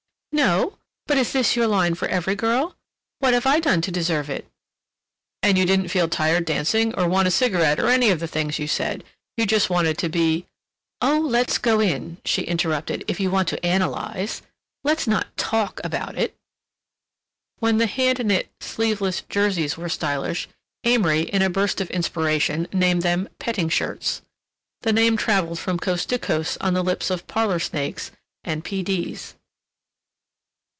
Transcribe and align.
"No—but 0.33 1.17
is 1.17 1.33
this 1.33 1.57
your 1.57 1.67
line 1.67 1.93
for 1.93 2.07
every 2.07 2.35
girl? 2.35 2.77
What 3.19 3.33
have 3.33 3.45
I 3.45 3.59
done 3.59 3.81
to 3.81 3.91
deserve 3.91 4.29
it?" 4.29 4.47
"And 5.43 5.57
you 5.57 5.65
didn't 5.65 5.89
feel 5.89 6.07
tired 6.07 6.45
dancing 6.45 6.95
or 6.95 7.05
want 7.09 7.27
a 7.27 7.31
cigarette 7.31 7.81
or 7.81 7.89
any 7.89 8.09
of 8.11 8.21
the 8.21 8.29
things 8.29 8.57
you 8.57 8.65
said? 8.65 9.03
You 9.35 9.45
just 9.45 9.69
wanted 9.69 9.97
to 9.97 10.07
be—" 10.09 10.45
"Oh, 11.01 11.19
let's 11.19 11.57
go 11.57 11.81
in," 11.81 12.17
she 12.23 12.43
interrupted, 12.43 13.03
"if 13.09 13.19
you 13.19 13.29
want 13.29 13.49
to 13.49 13.63
analyze. 13.63 14.41
Let's 14.85 15.05
not 15.05 15.35
talk 15.35 15.81
about 15.83 16.17
it." 16.17 16.33
When 17.59 17.77
the 17.77 17.85
hand 17.85 18.25
knit, 18.25 18.49
sleeveless 18.61 19.23
jerseys 19.29 19.77
were 19.77 19.89
stylish, 19.89 20.47
Amory, 20.85 21.23
in 21.23 21.41
a 21.41 21.49
burst 21.51 21.81
of 21.81 21.91
inspiration, 21.91 22.67
named 22.71 23.01
them 23.01 23.27
"petting 23.37 23.67
shirts." 23.69 24.21
The 24.83 24.93
name 24.93 25.17
travelled 25.17 25.59
from 25.59 25.77
coast 25.77 26.07
to 26.09 26.17
coast 26.17 26.57
on 26.61 26.73
the 26.73 26.83
lips 26.83 27.09
of 27.11 27.27
parlor 27.27 27.59
snakes 27.59 28.11
and 28.45 28.63
P. 28.63 28.81
D.'s. 28.81 29.35